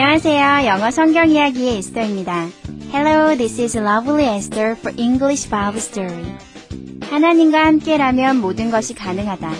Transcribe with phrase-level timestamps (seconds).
[0.00, 0.68] 안녕하세요.
[0.68, 2.46] 영어 성경 이야기의 에스더입니다.
[2.94, 6.36] Hello, this is Lovely Esther for English Bible Story.
[7.10, 9.50] 하나님과 함께라면 모든 것이 가능하다.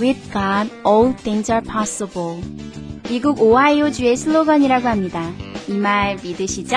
[0.00, 2.42] With God, all things are possible.
[3.10, 5.30] 미국 오하이오주의 슬로건이라고 합니다.
[5.68, 6.74] 이 말 믿으시죠?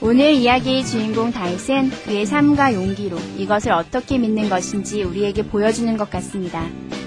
[0.00, 6.64] 오늘 이야기의 주인공 다윗은 그의 삶과 용기로 이것을 어떻게 믿는 것인지 우리에게 보여주는 것 같습니다.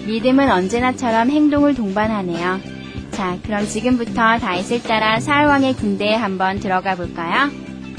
[0.08, 2.81] 믿음은 언제나처럼 행동을 동반하네요.
[3.12, 7.50] 자, 그럼 지금부터 다윗을 따라 사울 왕의 군대에 한번 들어가 볼까요?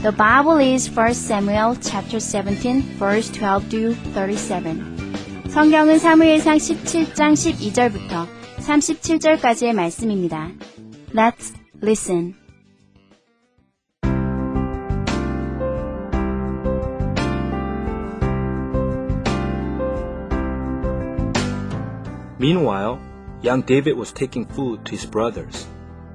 [0.03, 5.49] The Bible is 1 Samuel chapter 17 verse 12 to 37.
[5.49, 8.27] 성경은 사무엘상 17장 12절부터
[8.59, 10.49] 37절까지의 말씀입니다.
[11.15, 12.35] Let's listen.
[23.43, 25.67] Young David was taking food to his brothers.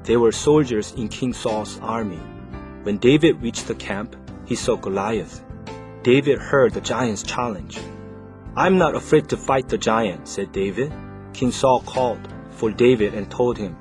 [0.03, 2.21] They were soldiers in King Saul's army.
[2.83, 5.43] When David reached the camp, he saw Goliath.
[6.03, 7.77] David heard the giant's challenge.
[8.55, 10.93] I'm not afraid to fight the giant, said David.
[11.33, 13.75] King Saul called for David and told him,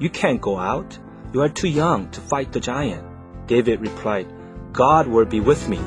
[0.00, 0.98] You can't go out.
[1.32, 3.06] You are too young to fight the giant.
[3.46, 4.26] David replied,
[4.72, 5.78] God will be with me.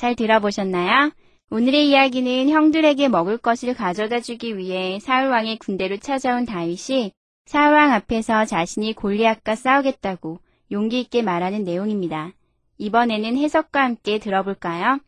[0.00, 1.12] 잘 들어보셨나요?
[1.50, 7.12] 오늘의 이야기는 형들에게 먹을 것을 가져다 주기 위해 사울왕의 군대로 찾아온 다윗이
[7.44, 10.38] 사울왕 앞에서 자신이 골리앗과 싸우겠다고
[10.72, 12.32] 용기 있게 말하는 내용입니다.
[12.78, 15.00] 이번에는 해석과 함께 들어볼까요?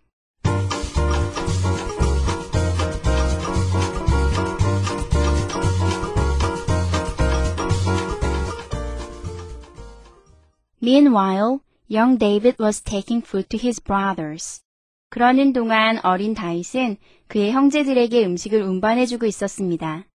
[10.83, 11.61] Meanwhile,
[11.91, 14.63] young David was taking food to his brothers.
[15.13, 16.97] 그러는 동안 어린 다윗은
[17.27, 20.07] 그의 형제들에게 음식을 운반해주고 있었습니다.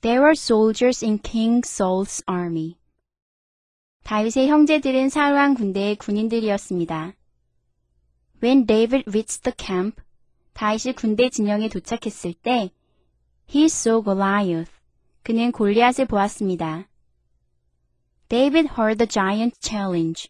[0.00, 2.74] There were soldiers in King Saul's army.
[4.02, 7.12] 다윗의 형제들은 사울왕 군대의 군인들이었습니다.
[8.42, 10.02] When David reached the camp,
[10.54, 12.72] 다윗이 군대 진영에 도착했을 때,
[13.54, 14.72] he saw Goliath.
[15.22, 16.88] 그는 골리앗을 보았습니다.
[18.28, 20.28] David heard the giant challenge.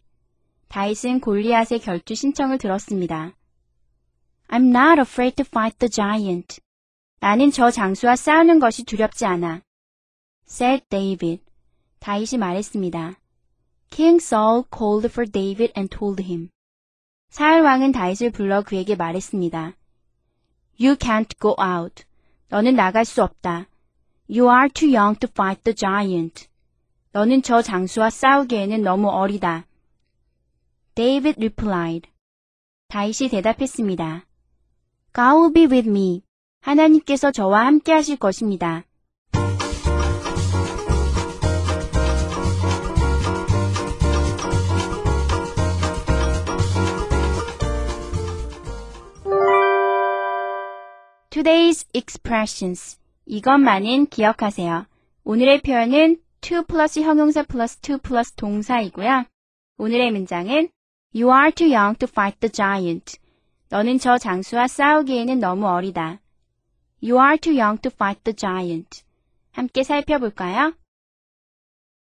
[0.67, 3.33] 다윗은 골리앗의 결투 신청을 들었습니다.
[4.47, 6.61] I'm not afraid to fight the giant.
[7.19, 9.61] 나는 저 장수와 싸우는 것이 두렵지 않아.
[10.47, 11.43] said David.
[11.99, 13.19] 다윗이 말했습니다.
[13.89, 16.49] King Saul called for David and told him.
[17.29, 19.73] 사울 왕은 다윗을 불러 그에게 말했습니다.
[20.79, 22.03] You can't go out.
[22.49, 23.67] 너는 나갈 수 없다.
[24.29, 26.47] You are too young to fight the giant.
[27.11, 29.65] 너는 저 장수와 싸우기에는 너무 어리다.
[30.95, 32.09] David replied.
[32.89, 34.25] 다윗이 대답했습니다.
[35.15, 36.23] God will be with me.
[36.61, 38.83] 하나님께서 저와 함께 하실 것입니다.
[51.29, 52.99] Today's expressions.
[53.27, 54.87] 이것만은 기억하세요.
[55.25, 59.25] 오늘의 표현은 to 플러스 형용사 플러스 to 플러스 동사이고요.
[59.77, 60.69] 오늘의 문장은
[61.13, 63.22] You are too young to fight the giant.
[63.73, 66.21] 너는 저 장수와 싸우기에는 너무 어리다.
[67.01, 69.03] You are too young to fight the giant.
[69.51, 70.75] 함께 살펴볼까요?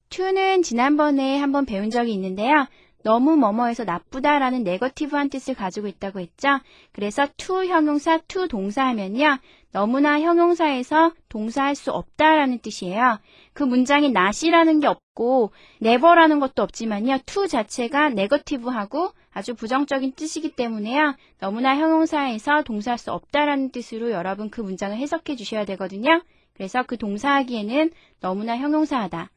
[0.09, 2.66] to는 지난번에 한번 배운 적이 있는데요.
[3.03, 6.60] 너무 뭐뭐해서 나쁘다라는 네거티브한 뜻을 가지고 있다고 했죠.
[6.92, 9.39] 그래서 to 형용사, to 동사 하면요.
[9.72, 13.19] 너무나 형용사에서 동사할 수 없다라는 뜻이에요.
[13.54, 15.51] 그 문장에 not이라는 게 없고
[15.81, 17.19] never라는 것도 없지만요.
[17.25, 21.16] to 자체가 네거티브하고 아주 부정적인 뜻이기 때문에요.
[21.39, 26.22] 너무나 형용사에서 동사할 수 없다라는 뜻으로 여러분 그 문장을 해석해 주셔야 되거든요.
[26.54, 27.92] 그래서 그 동사하기에는
[28.22, 29.30] 너무나 형용사하다.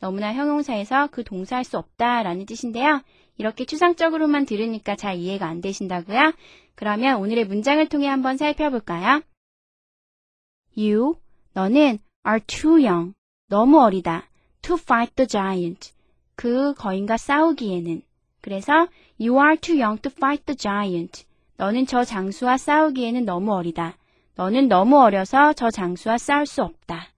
[0.00, 3.02] 너무나 형용사에서 그 동사할 수 없다라는 뜻인데요.
[3.36, 6.32] 이렇게 추상적으로만 들으니까 잘 이해가 안 되신다고요?
[6.74, 9.22] 그러면 오늘의 문장을 통해 한번 살펴볼까요?
[10.76, 11.16] You,
[11.54, 13.14] 너는 are too young,
[13.48, 14.28] 너무 어리다.
[14.62, 15.92] to fight the giant,
[16.36, 18.02] 그 거인과 싸우기에는.
[18.40, 18.72] 그래서
[19.20, 21.24] you are too young to fight the giant.
[21.56, 23.96] 너는 저 장수와 싸우기에는 너무 어리다.
[24.36, 27.08] 너는 너무 어려서 저 장수와 싸울 수 없다.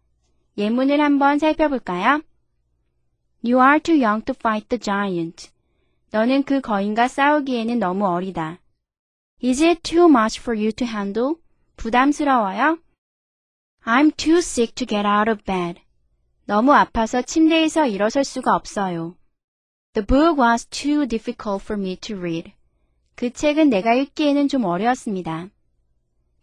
[0.57, 2.23] 예문을 한번 살펴볼까요?
[3.43, 5.51] You are too young to fight the giant.
[6.11, 8.59] 너는 그 거인과 싸우기에는 너무 어리다.
[9.43, 11.37] Is it too much for you to handle?
[11.77, 12.79] 부담스러워요?
[13.85, 15.81] I'm too sick to get out of bed.
[16.45, 19.17] 너무 아파서 침대에서 일어설 수가 없어요.
[19.95, 22.53] The book was too difficult for me to read.
[23.15, 25.49] 그 책은 내가 읽기에는 좀 어려웠습니다.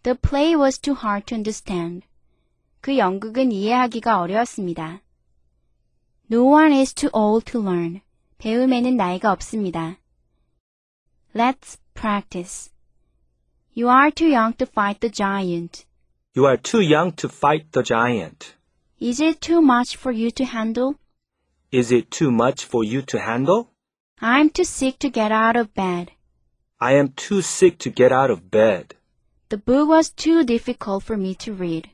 [0.02, 2.08] The play was too hard to understand.
[2.82, 5.02] 그 연극은 이해하기가 어려웠습니다.
[6.29, 8.01] No one is too old to learn.
[8.39, 9.99] 배움에는 나이가 없습니다.
[11.35, 12.71] Let's practice.
[13.75, 15.87] You are too young to fight the giant.
[16.35, 18.55] You are too young to fight the giant.
[18.99, 20.97] Is it too much for you to handle?
[21.71, 23.71] Is it too much for you to handle?
[24.21, 26.13] I'm too sick to get out of bed.
[26.81, 28.95] I am too sick to get out of bed.
[29.49, 31.91] The book was too difficult for me to read.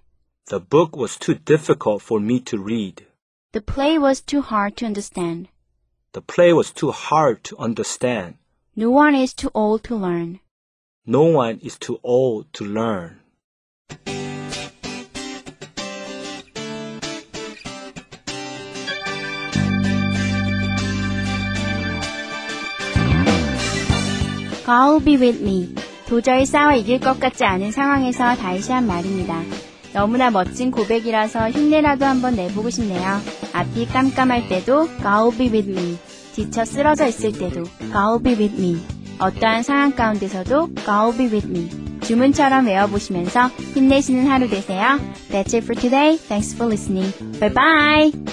[0.46, 3.06] The book was too difficult for me to read.
[3.52, 5.48] The play was too hard to understand.
[6.12, 8.34] The play was too hard to understand.
[8.76, 10.40] No one is too old to learn.
[11.06, 13.20] No one is too old to learn.
[24.66, 25.74] Go be with me.
[26.06, 29.61] 도저히 싸워 이길 것 같지 않은 상황에서 다시 한 말입니다.
[29.93, 33.19] 너무나 멋진 고백이라서 흉내라도 한번 내보고 싶네요.
[33.53, 35.97] 앞이 깜깜할 때도 Go be with me.
[36.33, 38.81] 지쳐 쓰러져 있을 때도 Go be with me.
[39.19, 41.69] 어떠한 상황 가운데서도 Go be with me.
[42.01, 44.99] 주문처럼 외워보시면서 힘내시는 하루 되세요.
[45.29, 46.17] That's it for today.
[46.17, 47.13] Thanks for listening.
[47.39, 48.32] Bye bye.